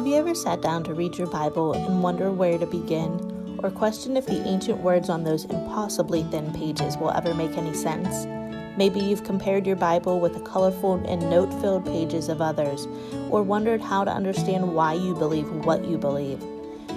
Have 0.00 0.06
you 0.06 0.16
ever 0.16 0.34
sat 0.34 0.62
down 0.62 0.82
to 0.84 0.94
read 0.94 1.18
your 1.18 1.26
Bible 1.26 1.74
and 1.74 2.02
wonder 2.02 2.32
where 2.32 2.56
to 2.56 2.64
begin, 2.64 3.58
or 3.62 3.70
question 3.70 4.16
if 4.16 4.24
the 4.24 4.42
ancient 4.48 4.78
words 4.78 5.10
on 5.10 5.24
those 5.24 5.44
impossibly 5.44 6.22
thin 6.22 6.54
pages 6.54 6.96
will 6.96 7.10
ever 7.10 7.34
make 7.34 7.58
any 7.58 7.74
sense? 7.74 8.24
Maybe 8.78 8.98
you've 8.98 9.24
compared 9.24 9.66
your 9.66 9.76
Bible 9.76 10.18
with 10.18 10.32
the 10.32 10.40
colorful 10.40 10.94
and 11.06 11.20
note 11.28 11.52
filled 11.60 11.84
pages 11.84 12.30
of 12.30 12.40
others, 12.40 12.88
or 13.28 13.42
wondered 13.42 13.82
how 13.82 14.02
to 14.04 14.10
understand 14.10 14.74
why 14.74 14.94
you 14.94 15.14
believe 15.14 15.50
what 15.66 15.84
you 15.84 15.98
believe. 15.98 16.42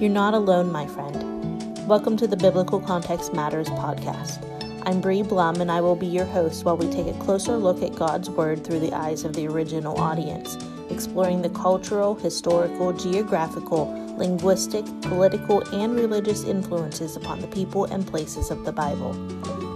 You're 0.00 0.10
not 0.10 0.34
alone, 0.34 0.72
my 0.72 0.88
friend. 0.88 1.86
Welcome 1.86 2.16
to 2.16 2.26
the 2.26 2.36
Biblical 2.36 2.80
Context 2.80 3.32
Matters 3.32 3.68
podcast. 3.68 4.44
I'm 4.86 5.00
Bree 5.00 5.22
Blum, 5.22 5.60
and 5.60 5.70
I 5.70 5.80
will 5.80 5.94
be 5.94 6.08
your 6.08 6.26
host 6.26 6.64
while 6.64 6.76
we 6.76 6.90
take 6.90 7.06
a 7.06 7.18
closer 7.20 7.58
look 7.58 7.80
at 7.80 7.94
God's 7.94 8.28
Word 8.28 8.64
through 8.64 8.80
the 8.80 8.92
eyes 8.92 9.22
of 9.22 9.34
the 9.34 9.46
original 9.46 9.96
audience 10.00 10.56
exploring 10.98 11.42
the 11.42 11.50
cultural, 11.50 12.16
historical, 12.16 12.92
geographical, 12.92 13.86
linguistic, 14.16 14.84
political, 15.02 15.60
and 15.72 15.94
religious 15.94 16.42
influences 16.42 17.14
upon 17.14 17.40
the 17.40 17.46
people 17.46 17.84
and 17.84 18.04
places 18.04 18.50
of 18.50 18.64
the 18.64 18.72
Bible. 18.72 19.14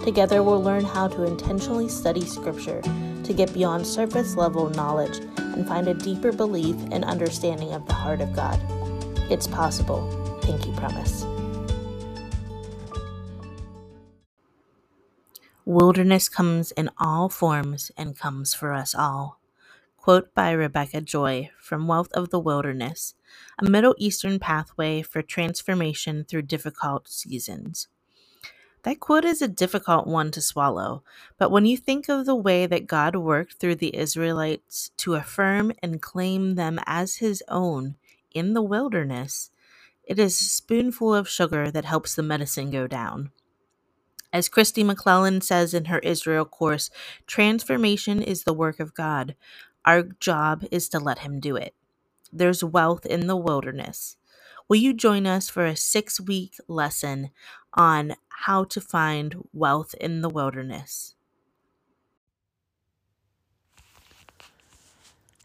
Together, 0.02 0.42
we'll 0.42 0.60
learn 0.60 0.84
how 0.84 1.06
to 1.06 1.22
intentionally 1.22 1.88
study 1.88 2.22
Scripture 2.22 2.82
to 3.22 3.32
get 3.32 3.54
beyond 3.54 3.86
surface 3.86 4.34
level 4.34 4.68
knowledge 4.70 5.16
and 5.36 5.64
find 5.68 5.86
a 5.86 5.94
deeper 5.94 6.32
belief 6.32 6.74
and 6.90 7.04
understanding 7.04 7.72
of 7.72 7.86
the 7.86 7.94
heart 7.94 8.20
of 8.20 8.34
God. 8.34 8.58
It's 9.30 9.46
possible. 9.46 10.02
Pinky 10.42 10.72
promise. 10.72 11.24
Wilderness 15.64 16.28
comes 16.28 16.72
in 16.72 16.90
all 16.98 17.28
forms 17.28 17.92
and 17.96 18.18
comes 18.18 18.54
for 18.54 18.72
us 18.72 18.92
all. 18.92 19.38
Quote 20.02 20.34
by 20.34 20.50
Rebekah 20.50 21.02
Joy 21.02 21.50
from 21.60 21.86
Wealth 21.86 22.10
of 22.12 22.30
the 22.30 22.40
Wilderness 22.40 23.14
A 23.56 23.70
Middle 23.70 23.94
Eastern 23.98 24.40
Pathway 24.40 25.00
for 25.00 25.22
Transformation 25.22 26.24
Through 26.24 26.42
Difficult 26.42 27.06
Seasons. 27.06 27.86
That 28.82 28.98
quote 28.98 29.24
is 29.24 29.40
a 29.40 29.46
difficult 29.46 30.08
one 30.08 30.32
to 30.32 30.40
swallow, 30.40 31.04
but 31.38 31.52
when 31.52 31.66
you 31.66 31.76
think 31.76 32.08
of 32.08 32.26
the 32.26 32.34
way 32.34 32.66
that 32.66 32.88
God 32.88 33.14
worked 33.14 33.60
through 33.60 33.76
the 33.76 33.96
Israelites 33.96 34.90
to 34.96 35.14
affirm 35.14 35.70
and 35.84 36.02
claim 36.02 36.56
them 36.56 36.80
as 36.84 37.18
his 37.18 37.40
own 37.46 37.94
in 38.32 38.54
the 38.54 38.62
wilderness, 38.62 39.52
it 40.02 40.18
is 40.18 40.32
a 40.40 40.44
spoonful 40.44 41.14
of 41.14 41.28
sugar 41.28 41.70
that 41.70 41.84
helps 41.84 42.16
the 42.16 42.24
medicine 42.24 42.72
go 42.72 42.88
down. 42.88 43.30
As 44.32 44.48
Kristi 44.48 44.82
McLelland 44.82 45.42
says 45.42 45.74
in 45.74 45.84
her 45.84 45.98
Israel 45.98 46.46
course, 46.46 46.88
transformation 47.26 48.22
is 48.22 48.44
the 48.44 48.54
work 48.54 48.80
of 48.80 48.94
God. 48.94 49.36
Our 49.84 50.04
job 50.20 50.64
is 50.70 50.88
to 50.90 50.98
let 51.00 51.20
Him 51.20 51.40
do 51.40 51.56
it. 51.56 51.74
There's 52.32 52.64
wealth 52.64 53.04
in 53.06 53.26
the 53.26 53.36
wilderness. 53.36 54.16
Will 54.68 54.76
you 54.76 54.94
join 54.94 55.26
us 55.26 55.50
for 55.50 55.66
a 55.66 55.76
six 55.76 56.20
week 56.20 56.54
lesson 56.68 57.30
on 57.74 58.14
how 58.28 58.64
to 58.64 58.80
find 58.80 59.36
wealth 59.52 59.94
in 60.00 60.22
the 60.22 60.30
wilderness? 60.30 61.14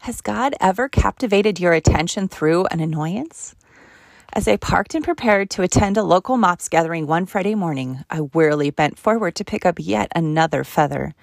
Has 0.00 0.20
God 0.22 0.54
ever 0.60 0.88
captivated 0.88 1.60
your 1.60 1.72
attention 1.72 2.28
through 2.28 2.66
an 2.66 2.80
annoyance? 2.80 3.54
As 4.32 4.46
I 4.46 4.56
parked 4.56 4.94
and 4.94 5.04
prepared 5.04 5.50
to 5.50 5.62
attend 5.62 5.96
a 5.96 6.02
local 6.02 6.36
MOPS 6.36 6.68
gathering 6.68 7.06
one 7.06 7.26
Friday 7.26 7.54
morning, 7.54 8.04
I 8.08 8.20
wearily 8.22 8.70
bent 8.70 8.98
forward 8.98 9.34
to 9.36 9.44
pick 9.44 9.66
up 9.66 9.76
yet 9.78 10.12
another 10.14 10.64
feather. 10.64 11.14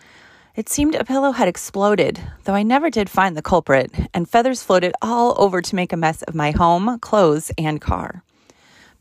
It 0.56 0.70
seemed 0.70 0.96
a 0.96 1.04
pillow 1.04 1.34
had 1.34 1.50
exploded, 1.50 2.22
though 2.46 2.56
I 2.56 2.64
never 2.64 2.90
did 2.90 3.10
find 3.10 3.36
the 3.36 3.42
culprit, 3.42 3.92
and 4.14 4.30
feathers 4.30 4.64
floated 4.64 4.94
all 5.02 5.36
over 5.38 5.62
to 5.62 5.76
make 5.76 5.92
a 5.92 5.98
mess 5.98 6.22
of 6.22 6.34
my 6.34 6.52
home, 6.52 6.98
clothes, 7.00 7.52
and 7.58 7.82
car. 7.82 8.24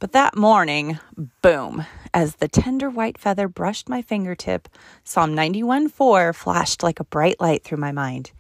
But 0.00 0.10
that 0.10 0.37
morning, 0.37 0.98
boom, 1.43 1.87
as 2.12 2.37
the 2.37 2.48
tender 2.48 2.91
white 2.91 3.19
feather 3.19 3.47
brushed 3.47 3.88
my 3.88 4.03
fingertip, 4.03 4.69
Psalm 5.04 5.32
91:4 5.32 6.34
flashed 6.34 6.82
like 6.82 6.98
a 6.98 7.04
bright 7.04 7.41
light 7.41 7.62
through 7.62 7.78
my 7.78 7.93
mind. 7.93 8.32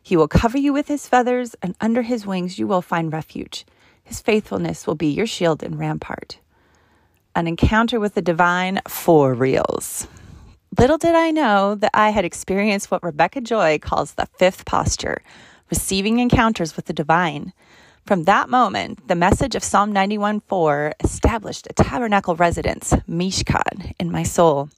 He 0.00 0.16
will 0.16 0.28
cover 0.28 0.56
you 0.56 0.72
with 0.72 0.86
his 0.86 1.08
feathers, 1.08 1.56
and 1.60 1.74
under 1.80 2.02
his 2.02 2.24
wings 2.24 2.56
you 2.56 2.68
will 2.68 2.82
find 2.82 3.12
refuge. 3.12 3.66
His 4.04 4.20
faithfulness 4.20 4.86
will 4.86 4.94
be 4.94 5.08
your 5.08 5.26
shield 5.26 5.64
and 5.64 5.76
rampart. 5.76 6.38
An 7.34 7.48
encounter 7.48 7.98
with 7.98 8.14
the 8.14 8.22
divine 8.22 8.80
for 8.86 9.34
reals. 9.34 10.06
Little 10.76 10.98
did 10.98 11.14
I 11.14 11.30
know 11.30 11.76
that 11.76 11.92
I 11.94 12.10
had 12.10 12.24
experienced 12.24 12.90
what 12.90 13.04
Rebekah 13.04 13.42
Joy 13.42 13.78
calls 13.78 14.14
the 14.14 14.26
fifth 14.38 14.64
posture, 14.64 15.22
receiving 15.70 16.18
encounters 16.18 16.74
with 16.74 16.86
the 16.86 16.92
divine. 16.92 17.52
From 18.06 18.24
that 18.24 18.48
moment, 18.48 19.06
the 19.06 19.14
message 19.14 19.54
of 19.54 19.62
Psalm 19.62 19.92
91:4 19.92 20.94
established 20.98 21.68
a 21.68 21.74
tabernacle 21.74 22.34
residence, 22.34 22.92
Mishkan, 23.08 23.92
in 24.00 24.10
my 24.10 24.24
soul. 24.24 24.68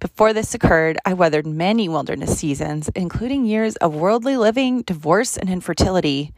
Before 0.00 0.34
this 0.34 0.54
occurred, 0.54 0.98
I 1.06 1.14
weathered 1.14 1.46
many 1.46 1.88
wilderness 1.88 2.38
seasons, 2.38 2.90
including 2.94 3.46
years 3.46 3.76
of 3.76 3.94
worldly 3.94 4.36
living, 4.36 4.82
divorce, 4.82 5.38
and 5.38 5.48
infertility. 5.48 6.34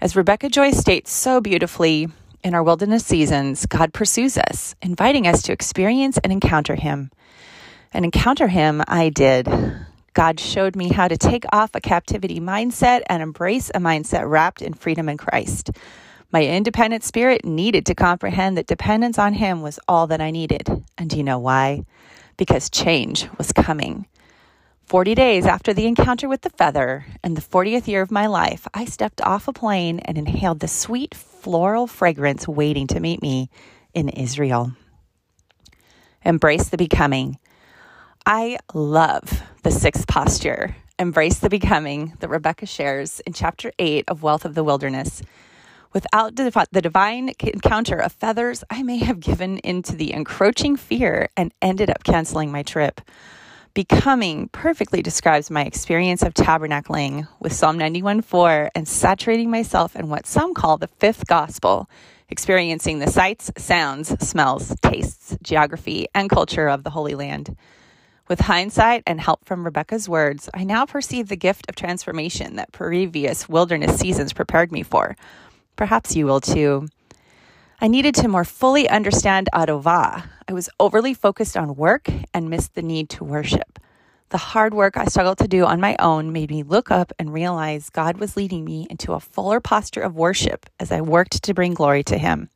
As 0.00 0.16
Rebekah 0.16 0.48
Joy 0.48 0.72
states 0.72 1.12
so 1.12 1.40
beautifully, 1.40 2.08
in 2.42 2.52
our 2.52 2.64
wilderness 2.64 3.06
seasons, 3.06 3.64
God 3.66 3.92
pursues 3.92 4.36
us, 4.36 4.74
inviting 4.82 5.28
us 5.28 5.42
to 5.42 5.52
experience 5.52 6.18
and 6.18 6.32
encounter 6.32 6.74
Him 6.74 7.12
and 7.92 8.04
encounter 8.04 8.48
him, 8.48 8.82
I 8.88 9.08
did. 9.08 9.48
God 10.14 10.38
showed 10.38 10.76
me 10.76 10.88
how 10.88 11.08
to 11.08 11.16
take 11.16 11.44
off 11.52 11.74
a 11.74 11.80
captivity 11.80 12.40
mindset 12.40 13.02
and 13.06 13.22
embrace 13.22 13.70
a 13.70 13.78
mindset 13.78 14.28
wrapped 14.28 14.60
in 14.62 14.74
freedom 14.74 15.08
in 15.08 15.16
Christ. 15.16 15.70
My 16.30 16.44
independent 16.44 17.04
spirit 17.04 17.44
needed 17.44 17.86
to 17.86 17.94
comprehend 17.94 18.56
that 18.56 18.66
dependence 18.66 19.18
on 19.18 19.34
Him 19.34 19.62
was 19.62 19.78
all 19.86 20.06
that 20.08 20.20
I 20.20 20.30
needed. 20.30 20.84
And 20.96 21.10
do 21.10 21.16
you 21.16 21.24
know 21.24 21.38
why? 21.38 21.84
Because 22.36 22.70
change 22.70 23.28
was 23.38 23.52
coming. 23.52 24.06
40 24.86 25.14
days 25.14 25.46
after 25.46 25.72
the 25.72 25.86
encounter 25.86 26.28
with 26.28 26.42
the 26.42 26.50
feather 26.50 27.06
and 27.22 27.36
the 27.36 27.40
40th 27.40 27.86
year 27.86 28.02
of 28.02 28.10
my 28.10 28.26
life, 28.26 28.66
I 28.74 28.84
stepped 28.84 29.22
off 29.22 29.48
a 29.48 29.52
plane 29.52 30.00
and 30.00 30.18
inhaled 30.18 30.60
the 30.60 30.68
sweet 30.68 31.14
floral 31.14 31.86
fragrance 31.86 32.46
waiting 32.46 32.86
to 32.88 33.00
meet 33.00 33.22
me 33.22 33.48
in 33.94 34.10
Israel. 34.10 34.72
Embrace 36.24 36.68
the 36.68 36.76
becoming. 36.76 37.38
I 38.24 38.58
love 38.72 39.42
the 39.64 39.72
sixth 39.72 40.06
posture, 40.06 40.76
embrace 40.96 41.40
the 41.40 41.48
becoming, 41.48 42.12
that 42.20 42.28
Rebekah 42.28 42.66
shares 42.66 43.18
in 43.26 43.32
chapter 43.32 43.72
8 43.80 44.04
of 44.06 44.22
Wealth 44.22 44.44
of 44.44 44.54
the 44.54 44.62
Wilderness. 44.62 45.22
Without 45.92 46.36
the 46.36 46.80
divine 46.80 47.32
encounter 47.40 47.98
of 47.98 48.12
feathers, 48.12 48.62
I 48.70 48.84
may 48.84 48.98
have 48.98 49.18
given 49.18 49.58
into 49.58 49.96
the 49.96 50.12
encroaching 50.12 50.76
fear 50.76 51.30
and 51.36 51.52
ended 51.60 51.90
up 51.90 52.04
canceling 52.04 52.52
my 52.52 52.62
trip. 52.62 53.00
Becoming 53.74 54.48
perfectly 54.52 55.02
describes 55.02 55.50
my 55.50 55.64
experience 55.64 56.22
of 56.22 56.32
tabernacling 56.32 57.26
with 57.40 57.52
Psalm 57.52 57.76
91:4 57.76 58.70
and 58.76 58.86
saturating 58.86 59.50
myself 59.50 59.96
in 59.96 60.08
what 60.08 60.26
some 60.26 60.54
call 60.54 60.76
the 60.78 60.86
fifth 60.86 61.26
gospel, 61.26 61.90
experiencing 62.28 63.00
the 63.00 63.10
sights, 63.10 63.50
sounds, 63.58 64.14
smells, 64.24 64.76
tastes, 64.80 65.36
geography, 65.42 66.06
and 66.14 66.30
culture 66.30 66.68
of 66.68 66.84
the 66.84 66.90
Holy 66.90 67.16
Land. 67.16 67.56
With 68.32 68.40
hindsight 68.40 69.02
and 69.06 69.20
help 69.20 69.44
from 69.44 69.62
Rebekah's 69.62 70.08
words, 70.08 70.48
I 70.54 70.64
now 70.64 70.86
perceive 70.86 71.28
the 71.28 71.36
gift 71.36 71.66
of 71.68 71.74
transformation 71.74 72.56
that 72.56 72.72
previous 72.72 73.46
wilderness 73.46 73.98
seasons 73.98 74.32
prepared 74.32 74.72
me 74.72 74.82
for. 74.82 75.16
Perhaps 75.76 76.16
you 76.16 76.24
will 76.24 76.40
too. 76.40 76.88
I 77.82 77.88
needed 77.88 78.14
to 78.14 78.28
more 78.28 78.46
fully 78.46 78.88
understand 78.88 79.50
Avodah. 79.52 80.24
I 80.48 80.52
was 80.54 80.70
overly 80.80 81.12
focused 81.12 81.58
on 81.58 81.76
work 81.76 82.08
and 82.32 82.48
missed 82.48 82.74
the 82.74 82.80
need 82.80 83.10
to 83.10 83.22
worship. 83.22 83.78
The 84.30 84.38
hard 84.38 84.72
work 84.72 84.96
I 84.96 85.04
struggled 85.04 85.36
to 85.36 85.46
do 85.46 85.66
on 85.66 85.78
my 85.78 85.94
own 85.98 86.32
made 86.32 86.48
me 86.48 86.62
look 86.62 86.90
up 86.90 87.12
and 87.18 87.34
realize 87.34 87.90
God 87.90 88.16
was 88.16 88.34
leading 88.34 88.64
me 88.64 88.86
into 88.88 89.12
a 89.12 89.20
fuller 89.20 89.60
posture 89.60 90.00
of 90.00 90.16
worship 90.16 90.64
as 90.80 90.90
I 90.90 91.02
worked 91.02 91.42
to 91.42 91.52
bring 91.52 91.74
glory 91.74 92.02
to 92.04 92.16
Him. 92.16 92.48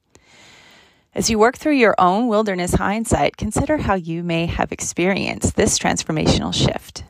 As 1.16 1.30
you 1.30 1.38
work 1.38 1.56
through 1.56 1.76
your 1.76 1.94
own 1.98 2.28
wilderness 2.28 2.74
hindsight, 2.74 3.38
consider 3.38 3.78
how 3.78 3.94
you 3.94 4.22
may 4.22 4.44
have 4.44 4.70
experienced 4.70 5.56
this 5.56 5.78
transformational 5.78 6.52
shift. 6.52 7.04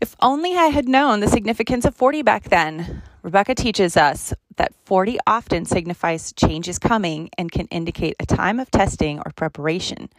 If 0.00 0.16
only 0.20 0.56
I 0.56 0.66
had 0.66 0.88
known 0.88 1.20
the 1.20 1.28
significance 1.28 1.84
of 1.84 1.94
40 1.94 2.22
back 2.22 2.48
then. 2.48 3.02
Rebekah 3.22 3.54
teaches 3.54 3.96
us 3.96 4.34
that 4.56 4.74
40 4.86 5.20
often 5.24 5.66
signifies 5.66 6.32
change 6.32 6.68
is 6.68 6.80
coming 6.80 7.30
and 7.38 7.52
can 7.52 7.68
indicate 7.68 8.16
a 8.18 8.26
time 8.26 8.58
of 8.58 8.72
testing 8.72 9.20
or 9.20 9.30
preparation. 9.36 10.10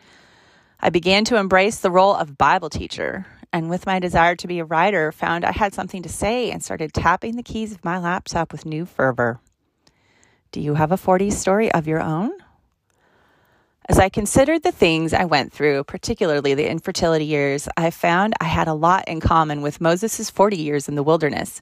I 0.79 0.91
began 0.91 1.25
to 1.25 1.35
embrace 1.35 1.79
the 1.79 1.91
role 1.91 2.15
of 2.15 2.37
Bible 2.37 2.69
teacher, 2.69 3.25
and 3.51 3.69
with 3.69 3.85
my 3.85 3.99
desire 3.99 4.37
to 4.37 4.47
be 4.47 4.59
a 4.59 4.65
writer, 4.65 5.11
found 5.11 5.43
I 5.43 5.51
had 5.51 5.73
something 5.73 6.03
to 6.03 6.09
say 6.09 6.49
and 6.49 6.63
started 6.63 6.93
tapping 6.93 7.35
the 7.35 7.43
keys 7.43 7.73
of 7.73 7.83
my 7.83 7.99
laptop 7.99 8.53
with 8.53 8.65
new 8.65 8.85
fervor. 8.85 9.41
Do 10.53 10.61
you 10.61 10.75
have 10.75 10.93
a 10.93 10.97
40 10.97 11.31
story 11.31 11.69
of 11.73 11.85
your 11.85 11.99
own? 11.99 12.31
As 13.89 13.97
I 13.97 14.09
considered 14.09 14.61
the 14.61 14.71
things 14.71 15.11
I 15.11 15.25
went 15.25 15.51
through, 15.51 15.83
particularly 15.85 16.53
the 16.53 16.69
infertility 16.69 17.25
years, 17.25 17.67
I 17.75 17.89
found 17.89 18.35
I 18.39 18.45
had 18.45 18.67
a 18.67 18.75
lot 18.75 19.07
in 19.07 19.19
common 19.19 19.61
with 19.61 19.81
Moses' 19.81 20.29
40 20.29 20.55
years 20.55 20.87
in 20.87 20.93
the 20.95 21.03
wilderness. 21.03 21.61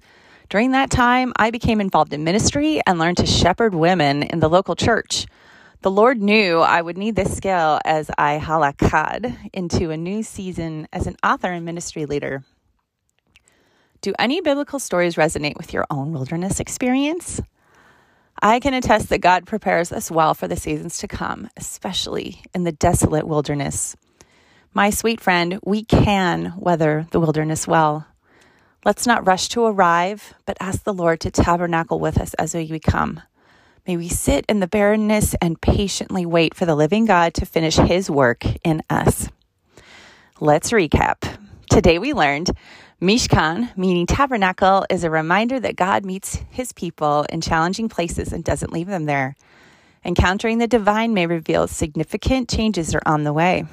During 0.49 0.71
that 0.71 0.91
time, 0.91 1.31
I 1.37 1.49
became 1.49 1.79
involved 1.79 2.11
in 2.11 2.25
ministry 2.25 2.81
and 2.85 2.99
learned 2.99 3.17
to 3.17 3.25
shepherd 3.25 3.73
women 3.73 4.23
in 4.23 4.41
the 4.41 4.49
local 4.49 4.75
church. 4.75 5.27
The 5.81 5.91
Lord 5.91 6.21
knew 6.21 6.59
I 6.59 6.81
would 6.81 6.97
need 6.97 7.15
this 7.15 7.35
skill 7.35 7.79
as 7.85 8.11
I 8.17 8.37
halakad 8.37 9.49
into 9.53 9.89
a 9.89 9.97
new 9.97 10.21
season 10.21 10.89
as 10.91 11.07
an 11.07 11.15
author 11.23 11.53
and 11.53 11.63
ministry 11.63 12.05
leader. 12.05 12.43
Do 14.01 14.13
any 14.19 14.41
biblical 14.41 14.79
stories 14.79 15.15
resonate 15.15 15.55
with 15.55 15.73
your 15.73 15.85
own 15.89 16.11
wilderness 16.11 16.59
experience? 16.59 17.39
I 18.41 18.59
can 18.59 18.73
attest 18.73 19.09
that 19.09 19.19
God 19.19 19.45
prepares 19.45 19.91
us 19.91 20.09
well 20.09 20.33
for 20.33 20.47
the 20.47 20.55
seasons 20.55 20.97
to 20.99 21.07
come, 21.07 21.49
especially 21.57 22.43
in 22.53 22.63
the 22.63 22.71
desolate 22.71 23.27
wilderness. 23.27 23.95
My 24.73 24.91
sweet 24.91 25.19
friend, 25.19 25.59
we 25.63 25.83
can 25.83 26.53
weather 26.57 27.07
the 27.11 27.19
wilderness 27.19 27.67
well. 27.67 28.07
Let's 28.85 29.07
not 29.07 29.27
rush 29.27 29.49
to 29.49 29.65
arrive, 29.65 30.33
but 30.45 30.57
ask 30.61 30.83
the 30.83 30.93
Lord 30.93 31.19
to 31.21 31.31
tabernacle 31.31 31.99
with 31.99 32.17
us 32.17 32.33
as 32.35 32.53
we 32.53 32.79
come. 32.79 33.21
May 33.85 33.97
we 33.97 34.07
sit 34.07 34.45
in 34.47 34.59
the 34.59 34.67
barrenness 34.67 35.35
and 35.41 35.59
patiently 35.59 36.25
wait 36.25 36.53
for 36.53 36.65
the 36.65 36.75
living 36.75 37.05
God 37.05 37.33
to 37.33 37.45
finish 37.45 37.75
his 37.75 38.09
work 38.09 38.45
in 38.63 38.83
us. 38.89 39.29
Let's 40.39 40.71
recap. 40.71 41.37
Today 41.69 41.99
we 41.99 42.13
learned 42.13 42.51
Mishkan, 43.01 43.69
meaning 43.77 44.05
tabernacle, 44.05 44.85
is 44.89 45.05
a 45.05 45.09
reminder 45.09 45.57
that 45.57 45.77
God 45.77 46.03
meets 46.03 46.35
his 46.49 46.73
people 46.73 47.25
in 47.29 47.39
challenging 47.39 47.87
places 47.87 48.33
and 48.33 48.43
doesn't 48.43 48.73
leave 48.73 48.87
them 48.87 49.05
there. 49.05 49.37
Encountering 50.03 50.57
the 50.57 50.67
divine 50.67 51.13
may 51.13 51.25
reveal 51.25 51.65
significant 51.69 52.49
changes 52.49 52.93
are 52.93 53.01
on 53.05 53.23
the 53.23 53.31
way. 53.31 53.63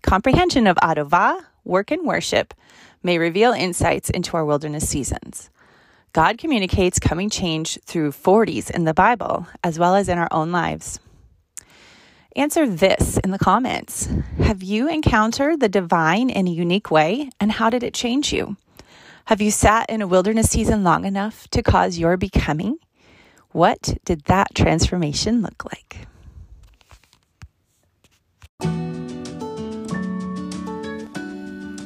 Comprehension 0.00 0.66
of 0.66 0.78
Avodah, 0.78 1.44
work 1.62 1.90
and 1.90 2.06
worship, 2.06 2.54
may 3.02 3.18
reveal 3.18 3.52
insights 3.52 4.08
into 4.08 4.34
our 4.34 4.46
wilderness 4.46 4.88
seasons. 4.88 5.50
God 6.14 6.38
communicates 6.38 6.98
coming 6.98 7.28
change 7.28 7.78
through 7.84 8.12
40s 8.12 8.70
in 8.70 8.84
the 8.84 8.94
Bible, 8.94 9.46
as 9.62 9.78
well 9.78 9.94
as 9.94 10.08
in 10.08 10.16
our 10.16 10.28
own 10.30 10.52
lives. 10.52 11.00
Answer 12.34 12.66
this 12.66 13.18
in 13.18 13.30
the 13.30 13.38
comments 13.38 14.08
Have 14.38 14.62
you 14.62 14.88
encountered 14.88 15.60
the 15.60 15.68
divine 15.68 16.30
in 16.30 16.48
a 16.48 16.50
unique 16.50 16.90
way, 16.90 17.28
and 17.38 17.52
how 17.52 17.68
did 17.68 17.82
it 17.82 17.92
change 17.92 18.32
you? 18.32 18.56
Have 19.30 19.40
you 19.40 19.52
sat 19.52 19.88
in 19.88 20.02
a 20.02 20.08
wilderness 20.08 20.50
season 20.50 20.82
long 20.82 21.04
enough 21.04 21.46
to 21.50 21.62
cause 21.62 21.98
your 21.98 22.16
becoming? 22.16 22.78
What 23.52 23.94
did 24.04 24.24
that 24.24 24.56
transformation 24.56 25.40
look 25.40 25.64
like? 25.66 26.08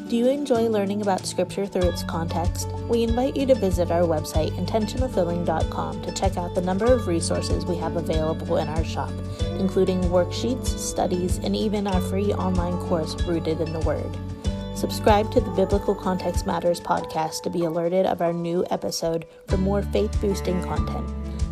Do 0.08 0.17
you 0.17 0.26
enjoy 0.29 0.70
learning 0.70 1.02
about 1.02 1.26
Scripture 1.26 1.67
through 1.67 1.82
its 1.82 2.02
context? 2.05 2.67
We 2.88 3.02
invite 3.02 3.37
you 3.37 3.44
to 3.44 3.55
visit 3.55 3.91
our 3.91 4.05
website, 4.05 4.52
intentionalfilling.com, 4.52 6.00
to 6.00 6.12
check 6.12 6.38
out 6.38 6.55
the 6.55 6.62
number 6.62 6.87
of 6.87 7.06
resources 7.06 7.67
we 7.67 7.76
have 7.76 7.96
available 7.96 8.56
in 8.56 8.69
our 8.69 8.85
shop, 8.85 9.12
including 9.58 10.00
worksheets, 10.05 10.69
studies, 10.79 11.37
and 11.44 11.55
even 11.55 11.87
our 11.87 12.00
free 12.00 12.32
online 12.32 12.79
course, 12.88 13.23
Rooted 13.25 13.61
in 13.61 13.75
the 13.75 13.81
Word. 13.81 14.17
Subscribe 14.75 15.31
to 15.31 15.41
the 15.41 15.53
Biblical 15.53 15.94
Context 15.94 16.47
Matters 16.47 16.81
podcast 16.81 17.43
to 17.43 17.50
be 17.50 17.65
alerted 17.65 18.06
of 18.06 18.21
our 18.21 18.32
new 18.32 18.67
episode 18.71 19.25
for 19.47 19.56
more 19.56 19.82
faith 19.82 20.21
boosting 20.21 20.61
content. 20.65 21.09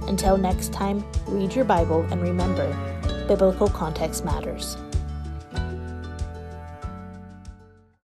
Until 0.08 0.36
next 0.36 0.72
time, 0.72 1.04
read 1.28 1.54
your 1.54 1.64
Bible 1.64 2.02
and 2.10 2.20
remember, 2.20 2.66
biblical 3.28 3.68
context 3.68 4.24
matters. 4.24 4.76